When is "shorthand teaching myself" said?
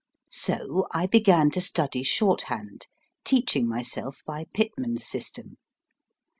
2.01-4.23